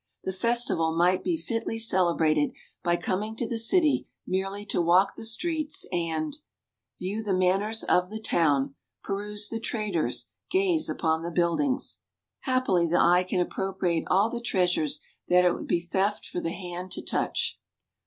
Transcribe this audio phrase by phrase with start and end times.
[0.23, 5.23] The festival might be fitly celebrated by coming to the city merely to walk the
[5.23, 6.35] streets and
[6.99, 11.99] "view the manners of the town, Peruse the traders, gaze upon the buildings."
[12.39, 16.49] Happily the eye can appropriate all the treasures that it would be theft for the
[16.49, 17.59] hand to touch.